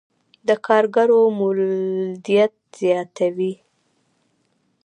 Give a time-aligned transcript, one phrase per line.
[0.47, 3.53] د کارګرو مولدیت زیاتوي.